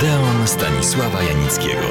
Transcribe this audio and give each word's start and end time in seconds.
Odeon 0.00 0.46
Stanisława 0.48 1.22
Janickiego. 1.22 1.86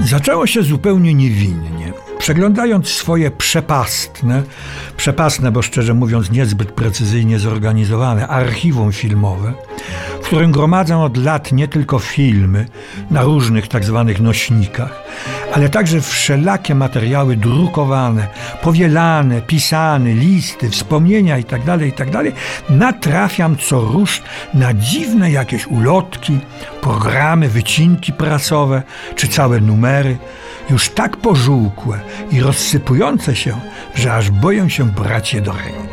Zaczęło 0.00 0.46
się 0.46 0.62
zupełnie 0.62 1.14
niewinnie. 1.14 1.92
Przeglądając 2.18 2.88
swoje 2.88 3.30
przepastne, 3.30 4.42
przepastne, 4.96 5.52
bo 5.52 5.62
szczerze 5.62 5.94
mówiąc 5.94 6.30
niezbyt 6.30 6.72
precyzyjnie 6.72 7.38
zorganizowane 7.38 8.28
archiwum 8.28 8.92
filmowe, 8.92 9.54
którym 10.32 10.52
gromadzę 10.52 10.98
od 10.98 11.16
lat 11.16 11.52
nie 11.52 11.68
tylko 11.68 11.98
filmy 11.98 12.66
na 13.10 13.22
różnych 13.22 13.68
tak 13.68 13.84
zwanych 13.84 14.20
nośnikach, 14.20 15.02
ale 15.54 15.68
także 15.68 16.00
wszelakie 16.00 16.74
materiały 16.74 17.36
drukowane, 17.36 18.28
powielane, 18.62 19.42
pisane, 19.42 20.14
listy, 20.14 20.70
wspomnienia 20.70 21.38
itd., 21.38 21.78
itd., 21.86 22.22
natrafiam 22.70 23.56
co 23.56 23.80
rusz 23.80 24.22
na 24.54 24.74
dziwne 24.74 25.30
jakieś 25.30 25.66
ulotki, 25.66 26.38
programy, 26.80 27.48
wycinki 27.48 28.12
prasowe 28.12 28.82
czy 29.16 29.28
całe 29.28 29.60
numery, 29.60 30.16
już 30.70 30.88
tak 30.88 31.16
pożółkłe 31.16 32.00
i 32.30 32.40
rozsypujące 32.40 33.36
się, 33.36 33.60
że 33.94 34.14
aż 34.14 34.30
boję 34.30 34.70
się 34.70 34.84
brać 34.84 35.34
je 35.34 35.40
do 35.40 35.52
ręki. 35.52 35.91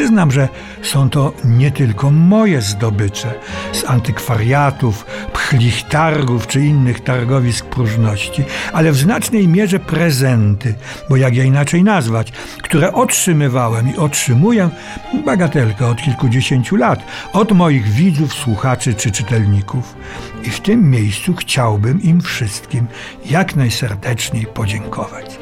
Przyznam, 0.00 0.30
że 0.30 0.48
są 0.82 1.10
to 1.10 1.32
nie 1.44 1.70
tylko 1.70 2.10
moje 2.10 2.62
zdobycze 2.62 3.34
z 3.72 3.84
antykwariatów, 3.84 5.06
pchlich 5.32 5.88
targów 5.88 6.46
czy 6.46 6.60
innych 6.60 7.00
targowisk 7.00 7.66
próżności, 7.66 8.44
ale 8.72 8.92
w 8.92 8.96
znacznej 8.96 9.48
mierze 9.48 9.78
prezenty, 9.78 10.74
bo 11.08 11.16
jak 11.16 11.36
je 11.36 11.44
inaczej 11.44 11.84
nazwać, 11.84 12.32
które 12.62 12.92
otrzymywałem 12.92 13.94
i 13.94 13.96
otrzymuję, 13.96 14.70
bagatelkę 15.24 15.86
od 15.86 16.02
kilkudziesięciu 16.02 16.76
lat, 16.76 17.04
od 17.32 17.52
moich 17.52 17.88
widzów, 17.88 18.34
słuchaczy 18.34 18.94
czy 18.94 19.10
czytelników. 19.10 19.96
I 20.44 20.50
w 20.50 20.60
tym 20.60 20.90
miejscu 20.90 21.34
chciałbym 21.34 22.02
im 22.02 22.20
wszystkim 22.20 22.86
jak 23.26 23.56
najserdeczniej 23.56 24.46
podziękować. 24.46 25.38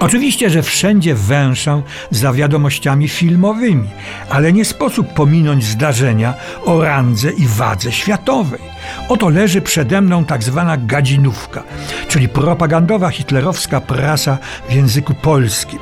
Oczywiście, 0.00 0.50
że 0.50 0.62
wszędzie 0.62 1.14
węszę 1.14 1.82
za 2.10 2.32
wiadomościami 2.32 3.08
filmowymi, 3.08 3.88
ale 4.30 4.52
nie 4.52 4.64
sposób 4.64 5.14
pominąć 5.14 5.64
zdarzenia 5.64 6.34
o 6.64 6.82
randze 6.84 7.30
i 7.30 7.46
wadze 7.46 7.92
światowej. 7.92 8.60
Oto 9.08 9.28
leży 9.28 9.60
przede 9.60 10.00
mną 10.00 10.24
tak 10.24 10.42
zwana 10.42 10.76
gadzinówka, 10.76 11.62
czyli 12.08 12.28
propagandowa 12.28 13.10
hitlerowska 13.10 13.80
prasa 13.80 14.38
w 14.68 14.72
języku 14.72 15.14
polskim, 15.14 15.78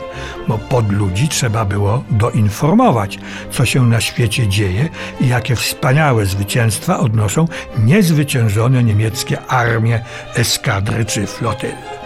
bo 0.49 0.59
pod 0.59 0.93
ludzi 0.93 1.29
trzeba 1.29 1.65
było 1.65 2.05
doinformować, 2.11 3.19
co 3.51 3.65
się 3.65 3.87
na 3.87 4.01
świecie 4.01 4.49
dzieje 4.49 4.89
i 5.21 5.29
jakie 5.29 5.57
wspaniałe 5.57 6.27
zwycięstwa 6.27 6.99
odnoszą 6.99 7.49
niezwyciężone 7.79 8.85
niemieckie 8.85 9.41
armie, 9.41 10.01
eskadry 10.35 11.05
czy 11.05 11.27
flotyle. 11.27 11.99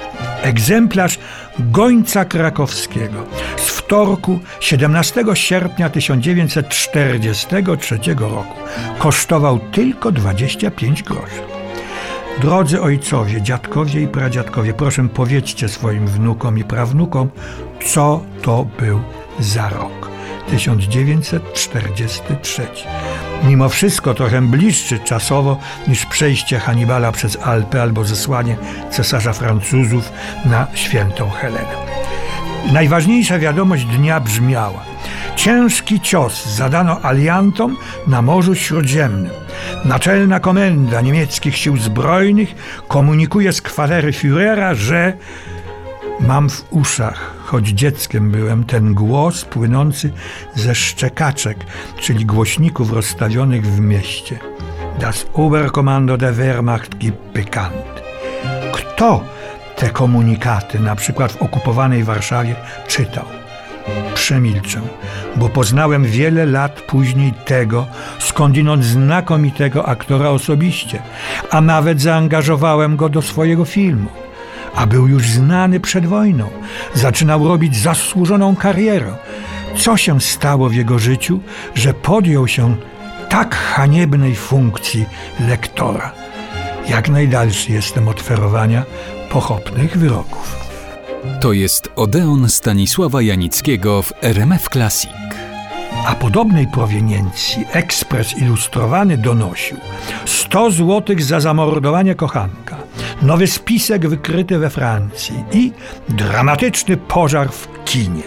Egzemplarz 0.42 1.18
Gońca 1.58 2.24
Krakowskiego 2.24 3.24
z 3.56 3.68
wtorku 3.68 4.40
17 4.60 5.24
sierpnia 5.34 5.90
1943 5.90 7.98
roku 8.18 8.58
kosztował 8.98 9.58
tylko 9.58 10.12
25 10.12 11.02
groszy. 11.02 11.42
Drodzy 12.40 12.80
ojcowie, 12.80 13.42
dziadkowie 13.42 14.02
i 14.02 14.08
pradziadkowie, 14.08 14.74
proszę 14.74 15.08
powiedzcie 15.08 15.68
swoim 15.68 16.06
wnukom 16.06 16.58
i 16.58 16.64
prawnukom, 16.64 17.28
co 17.84 18.22
to 18.42 18.66
był 18.78 19.00
za 19.40 19.68
rok. 19.68 20.10
1943. 20.50 22.66
Mimo 23.44 23.68
wszystko 23.68 24.14
trochę 24.14 24.42
bliższy 24.42 24.98
czasowo 24.98 25.58
niż 25.88 26.06
przejście 26.06 26.58
Hannibala 26.58 27.12
przez 27.12 27.38
Alpy 27.42 27.82
albo 27.82 28.04
zesłanie 28.04 28.56
cesarza 28.90 29.32
Francuzów 29.32 30.12
na 30.44 30.66
świętą 30.74 31.30
Helenę. 31.30 31.74
Najważniejsza 32.72 33.38
wiadomość 33.38 33.84
dnia 33.84 34.20
brzmiała: 34.20 34.82
Ciężki 35.36 36.00
cios 36.00 36.46
zadano 36.46 37.00
aliantom 37.00 37.76
na 38.06 38.22
Morzu 38.22 38.54
Śródziemnym. 38.54 39.32
Naczelna 39.84 40.40
komenda 40.40 41.00
niemieckich 41.00 41.56
sił 41.56 41.76
zbrojnych 41.76 42.54
komunikuje 42.88 43.52
z 43.52 43.62
kwatery 43.62 44.12
Führera, 44.12 44.74
że 44.74 45.12
mam 46.20 46.50
w 46.50 46.64
uszach 46.70 47.41
choć 47.52 47.68
dzieckiem 47.68 48.30
byłem, 48.30 48.64
ten 48.64 48.94
głos 48.94 49.44
płynący 49.44 50.12
ze 50.54 50.74
szczekaczek, 50.74 51.56
czyli 52.00 52.26
głośników 52.26 52.92
rozstawionych 52.92 53.66
w 53.66 53.80
mieście. 53.80 54.38
Das 55.00 55.26
Oberkommando 55.34 56.16
der 56.16 56.34
Wehrmacht 56.34 56.98
gibt 56.98 57.32
bekannt. 57.34 58.02
Kto 58.72 59.24
te 59.76 59.90
komunikaty, 59.90 60.80
na 60.80 60.96
przykład 60.96 61.32
w 61.32 61.42
okupowanej 61.42 62.04
Warszawie, 62.04 62.54
czytał? 62.88 63.24
Przemilczę, 64.14 64.80
bo 65.36 65.48
poznałem 65.48 66.04
wiele 66.04 66.46
lat 66.46 66.80
później 66.80 67.32
tego, 67.44 67.86
skądinąd 68.18 68.84
znakomitego 68.84 69.88
aktora 69.88 70.28
osobiście, 70.28 71.02
a 71.50 71.60
nawet 71.60 72.00
zaangażowałem 72.00 72.96
go 72.96 73.08
do 73.08 73.22
swojego 73.22 73.64
filmu 73.64 74.21
a 74.74 74.86
był 74.86 75.08
już 75.08 75.30
znany 75.30 75.80
przed 75.80 76.06
wojną. 76.06 76.48
Zaczynał 76.94 77.48
robić 77.48 77.76
zasłużoną 77.76 78.56
karierę. 78.56 79.14
Co 79.76 79.96
się 79.96 80.20
stało 80.20 80.68
w 80.68 80.74
jego 80.74 80.98
życiu, 80.98 81.40
że 81.74 81.94
podjął 81.94 82.48
się 82.48 82.76
tak 83.28 83.54
haniebnej 83.54 84.34
funkcji 84.34 85.06
lektora? 85.40 86.12
Jak 86.88 87.08
najdalszy 87.08 87.72
jestem 87.72 88.08
od 88.08 88.20
ferowania 88.20 88.84
pochopnych 89.30 89.98
wyroków. 89.98 90.56
To 91.40 91.52
jest 91.52 91.88
Odeon 91.96 92.48
Stanisława 92.48 93.22
Janickiego 93.22 94.02
w 94.02 94.12
RMF 94.22 94.68
Classic. 94.68 95.12
A 96.06 96.14
podobnej 96.14 96.66
proweniencji 96.66 97.64
ekspres 97.72 98.38
ilustrowany 98.38 99.16
donosił 99.16 99.76
100 100.26 100.70
złotych 100.70 101.24
za 101.24 101.40
zamordowanie 101.40 102.14
kochanka, 102.14 102.76
nowy 103.22 103.46
spisek 103.46 104.08
wykryty 104.08 104.58
we 104.58 104.70
Francji 104.70 105.44
i 105.52 105.72
dramatyczny 106.08 106.96
pożar 106.96 107.48
w 107.48 107.84
kinie. 107.84 108.22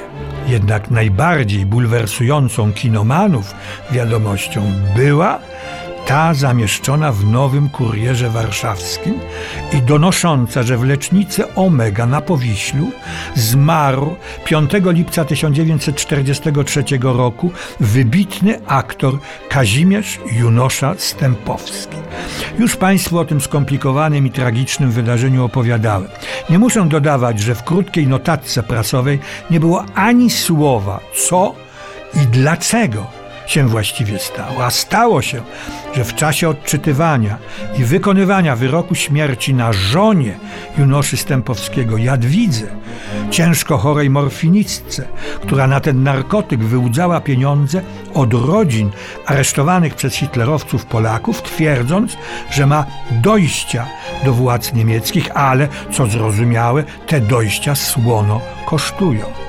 Jednak 0.47 0.91
najbardziej 0.91 1.65
bulwersującą 1.65 2.73
kinomanów 2.73 3.55
wiadomością 3.91 4.71
była 4.95 5.39
ta 6.05 6.33
zamieszczona 6.33 7.11
w 7.11 7.25
Nowym 7.25 7.69
Kurierze 7.69 8.29
Warszawskim 8.29 9.19
i 9.73 9.81
donosząca, 9.81 10.63
że 10.63 10.77
w 10.77 10.83
lecznicy 10.83 11.55
Omega 11.55 12.05
na 12.05 12.21
Powiślu 12.21 12.91
zmarł 13.35 14.15
5 14.45 14.71
lipca 14.85 15.25
1943 15.25 16.83
roku 17.01 17.51
wybitny 17.79 18.61
aktor 18.67 19.19
Kazimierz 19.49 20.19
Junosza 20.31 20.95
Stępowski. 20.97 21.97
Już 22.59 22.75
Państwu 22.75 23.19
o 23.19 23.25
tym 23.25 23.41
skomplikowanym 23.41 24.27
i 24.27 24.31
tragicznym 24.31 24.91
wydarzeniu 24.91 25.45
opowiadałem. 25.45 26.09
Nie 26.49 26.59
muszę 26.59 26.85
dodawać, 26.89 27.39
że 27.39 27.55
w 27.55 27.63
krótkiej 27.63 28.07
notatce 28.07 28.63
prasowej 28.63 29.19
nie 29.49 29.59
było 29.59 29.85
ani 29.95 30.29
słowa, 30.29 30.99
co 31.27 31.55
i 32.13 32.27
dlaczego 32.27 33.24
się 33.47 33.67
właściwie 33.67 34.19
stało. 34.19 34.65
A 34.65 34.71
stało 34.71 35.21
się, 35.21 35.41
że 35.95 36.03
w 36.03 36.15
czasie 36.15 36.49
odczytywania 36.49 37.37
i 37.79 37.83
wykonywania 37.83 38.55
wyroku 38.55 38.95
śmierci 38.95 39.53
na 39.53 39.73
żonie 39.73 40.37
Junoszy 40.77 41.17
Stępowskiego 41.17 41.97
Jadwidze, 41.97 42.67
ciężko 43.31 43.77
chorej 43.77 44.09
morfinistce, 44.09 45.07
która 45.41 45.67
na 45.67 45.79
ten 45.79 46.03
narkotyk 46.03 46.63
wyłudzała 46.63 47.21
pieniądze 47.21 47.81
od 48.13 48.33
rodzin 48.33 48.91
aresztowanych 49.25 49.95
przez 49.95 50.13
hitlerowców 50.13 50.85
Polaków, 50.85 51.41
twierdząc, 51.41 52.17
że 52.51 52.67
ma 52.67 52.85
dojścia 53.11 53.85
do 54.25 54.33
władz 54.33 54.73
niemieckich, 54.73 55.37
ale, 55.37 55.67
co 55.91 56.05
zrozumiałe, 56.05 56.83
te 57.07 57.21
dojścia 57.21 57.75
słono 57.75 58.41
kosztują. 58.65 59.44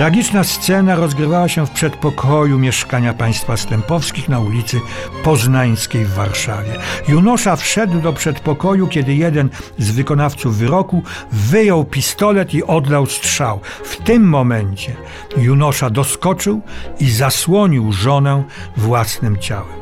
Tragiczna 0.00 0.44
scena 0.44 0.94
rozgrywała 0.94 1.48
się 1.48 1.66
w 1.66 1.70
przedpokoju 1.70 2.58
mieszkania 2.58 3.14
państwa 3.14 3.56
Stępowskich 3.56 4.28
na 4.28 4.40
ulicy 4.40 4.80
Poznańskiej 5.24 6.04
w 6.04 6.14
Warszawie. 6.14 6.72
Junosza 7.08 7.56
wszedł 7.56 8.00
do 8.00 8.12
przedpokoju, 8.12 8.88
kiedy 8.88 9.14
jeden 9.14 9.48
z 9.78 9.90
wykonawców 9.90 10.56
wyroku 10.56 11.02
wyjął 11.32 11.84
pistolet 11.84 12.54
i 12.54 12.64
oddał 12.64 13.06
strzał. 13.06 13.60
W 13.84 13.96
tym 13.96 14.28
momencie 14.28 14.96
Junosza 15.36 15.90
doskoczył 15.90 16.60
i 17.00 17.10
zasłonił 17.10 17.92
żonę 17.92 18.44
własnym 18.76 19.38
ciałem. 19.38 19.80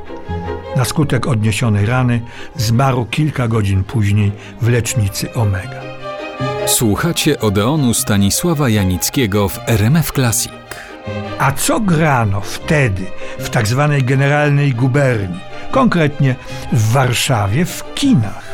Na 0.77 0.85
skutek 0.85 1.27
odniesionej 1.27 1.87
rany 1.87 2.21
zmarł 2.57 3.07
kilka 3.07 3.49
godzin 3.49 3.85
później 3.85 4.33
w 4.61 4.69
lecznicy 4.69 5.35
Omega. 5.35 5.98
Słuchacie 6.69 7.41
Odeonu 7.41 7.95
Stanisława 7.95 8.69
Janickiego 8.69 9.49
w 9.49 9.59
RMF 9.67 10.13
Classic. 10.13 10.53
A 11.39 11.53
co 11.53 11.81
grano 11.81 12.41
wtedy 12.41 13.03
w 13.39 13.51
tak 13.51 13.69
zwanej 13.69 14.05
generalnej 14.05 14.75
guberni, 14.75 15.41
konkretnie 15.71 16.35
w 16.73 16.93
Warszawie 16.93 17.65
w 17.65 17.95
kinach? 17.95 18.48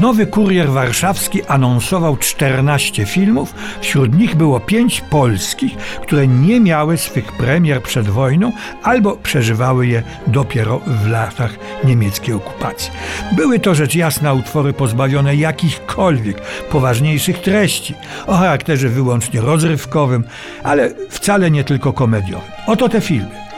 Nowy 0.00 0.26
kurier 0.26 0.70
warszawski 0.70 1.44
anonsował 1.44 2.16
14 2.16 3.06
filmów, 3.06 3.54
wśród 3.80 4.18
nich 4.18 4.34
było 4.34 4.60
5 4.60 5.00
polskich, 5.00 5.76
które 5.76 6.26
nie 6.26 6.60
miały 6.60 6.96
swych 6.96 7.32
premier 7.32 7.82
przed 7.82 8.08
wojną 8.08 8.52
albo 8.82 9.16
przeżywały 9.16 9.86
je 9.86 10.02
dopiero 10.26 10.80
w 10.86 11.08
latach 11.08 11.56
niemieckiej 11.84 12.34
okupacji. 12.34 12.90
Były 13.32 13.58
to 13.58 13.74
rzecz 13.74 13.94
jasna 13.94 14.32
utwory 14.32 14.72
pozbawione 14.72 15.36
jakichkolwiek 15.36 16.40
poważniejszych 16.70 17.38
treści, 17.38 17.94
o 18.26 18.36
charakterze 18.36 18.88
wyłącznie 18.88 19.40
rozrywkowym, 19.40 20.24
ale 20.62 20.90
wcale 21.10 21.50
nie 21.50 21.64
tylko 21.64 21.92
komediowym. 21.92 22.50
Oto 22.66 22.88
te 22.88 23.00
filmy. 23.00 23.50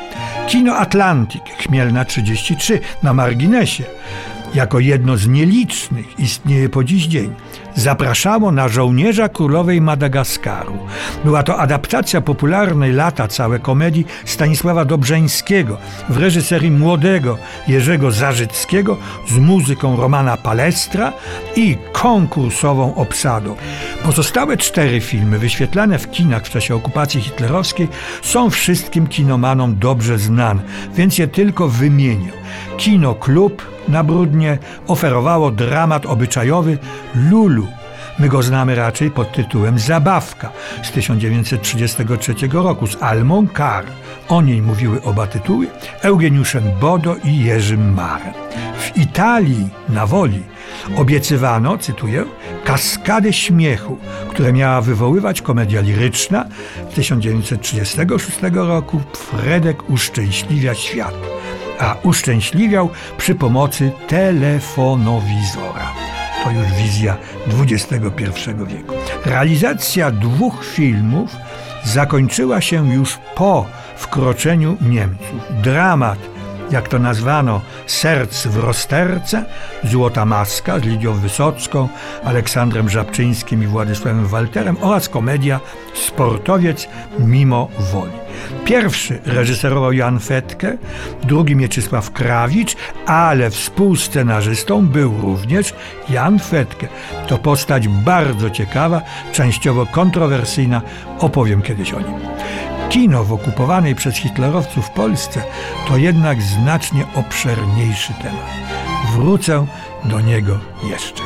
Kino 0.47 0.77
Atlantik, 0.77 1.43
Chmielna 1.59 2.05
33, 2.05 2.81
na 3.03 3.12
marginesie 3.15 3.85
jako 4.55 4.79
jedno 4.79 5.17
z 5.17 5.27
nielicznych 5.29 6.21
istnieje 6.21 6.69
po 6.69 6.85
dziś 6.85 7.07
dzień. 7.07 7.35
Zapraszało 7.75 8.53
na 8.53 8.69
żołnierza 8.69 9.29
królowej 9.29 9.81
Madagaskaru. 9.81 10.79
Była 11.25 11.43
to 11.43 11.59
adaptacja 11.59 12.21
popularnej 12.21 12.93
lata 12.93 13.29
całe 13.29 13.59
komedii 13.59 14.07
Stanisława 14.25 14.85
Dobrzeńskiego 14.85 15.79
w 16.09 16.17
reżyserii 16.17 16.71
młodego 16.71 17.39
Jerzego 17.69 18.11
Zarzyckiego 18.11 18.97
z 19.29 19.39
muzyką 19.39 19.97
Romana 19.97 20.37
Palestra 20.37 21.13
i 21.57 21.77
konkursową 21.93 22.95
obsadą. 22.95 23.57
Pozostałe 24.05 24.57
cztery 24.57 25.01
filmy 25.01 25.39
wyświetlane 25.39 25.99
w 25.99 26.11
kinach 26.11 26.45
w 26.45 26.51
czasie 26.51 26.75
okupacji 26.75 27.21
hitlerowskiej 27.21 27.89
są 28.23 28.51
wszystkim 28.51 29.07
kinomanom 29.07 29.79
dobrze 29.79 30.19
znane, 30.19 30.63
więc 30.95 31.19
je 31.19 31.29
tylko 31.29 31.69
wymienię. 31.69 32.33
Kino 32.77 33.15
Klub 33.15 33.72
na 33.88 34.05
Brudnie 34.05 34.58
oferowało 34.87 35.50
dramat 35.50 36.06
obyczajowy 36.06 36.79
Lulu. 37.14 37.67
My 38.19 38.29
go 38.29 38.43
znamy 38.43 38.75
raczej 38.75 39.11
pod 39.11 39.32
tytułem 39.32 39.79
Zabawka 39.79 40.50
z 40.82 40.90
1933 40.90 42.34
roku 42.52 42.87
z 42.87 43.02
Almą 43.02 43.49
Kar. 43.49 43.84
O 44.29 44.43
niej 44.43 44.62
mówiły 44.62 45.02
oba 45.02 45.26
tytuły 45.26 45.67
Eugeniuszem 46.02 46.62
Bodo 46.81 47.17
i 47.25 47.38
Jerzym 47.38 47.94
Marem. 47.94 48.32
W 48.79 48.96
Italii, 48.96 49.69
na 49.88 50.06
Woli, 50.06 50.43
obiecywano, 50.96 51.79
cytuję, 51.79 52.25
kaskadę 52.64 53.32
śmiechu, 53.32 53.99
które 54.29 54.52
miała 54.52 54.81
wywoływać 54.81 55.43
komedia 55.43 55.81
liryczna. 55.81 56.44
Z 56.90 56.94
1936 56.94 58.38
roku 58.52 59.00
Fredek 59.14 59.90
uszczęśliwia 59.90 60.75
świat 60.75 61.14
a 61.82 61.96
uszczęśliwiał 62.02 62.90
przy 63.19 63.34
pomocy 63.34 63.90
telefonowizora. 64.08 65.93
To 66.44 66.50
już 66.50 66.73
wizja 66.73 67.17
XXI 67.62 68.31
wieku. 68.67 68.94
Realizacja 69.25 70.11
dwóch 70.11 70.64
filmów 70.64 71.37
zakończyła 71.84 72.61
się 72.61 72.94
już 72.94 73.19
po 73.34 73.67
wkroczeniu 73.96 74.76
Niemców. 74.81 75.40
Dramat 75.62 76.19
jak 76.70 76.88
to 76.88 76.99
nazwano, 76.99 77.61
Serc 77.87 78.47
w 78.47 78.56
rozterce, 78.56 79.44
Złota 79.85 80.25
Maska 80.25 80.79
z 80.79 80.82
Lidią 80.82 81.12
Wysocką, 81.12 81.88
Aleksandrem 82.25 82.88
Żabczyńskim 82.88 83.62
i 83.62 83.67
Władysławem 83.67 84.26
Walterem 84.26 84.76
oraz 84.81 85.09
komedia 85.09 85.61
Sportowiec 85.94 86.88
mimo 87.19 87.69
woli. 87.93 88.12
Pierwszy 88.64 89.19
reżyserował 89.26 89.93
Jan 89.93 90.20
Fetke, 90.20 90.79
drugi 91.23 91.56
Mieczysław 91.56 92.11
Krawicz, 92.11 92.76
ale 93.06 93.50
współscenarzystą 93.50 94.87
był 94.87 95.20
również 95.20 95.75
Jan 96.08 96.38
Fetke. 96.38 96.88
To 97.26 97.38
postać 97.38 97.88
bardzo 97.88 98.50
ciekawa, 98.50 99.00
częściowo 99.32 99.87
kontrowersyjna, 99.87 100.82
opowiem 101.19 101.62
kiedyś 101.62 101.93
o 101.93 102.00
nim. 102.00 102.15
Kino 102.93 103.25
w 103.25 103.33
okupowanej 103.33 103.94
przez 103.94 104.17
hitlerowców 104.17 104.91
Polsce 104.91 105.43
to 105.89 105.97
jednak 105.97 106.43
znacznie 106.43 107.06
obszerniejszy 107.15 108.12
temat. 108.23 108.50
Wrócę 109.15 109.67
do 110.05 110.21
niego 110.21 110.59
jeszcze. 110.85 111.23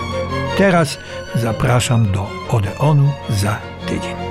Teraz 0.58 0.98
zapraszam 1.34 2.12
do 2.12 2.26
Odeonu 2.48 3.10
za 3.28 3.58
tydzień. 3.86 4.25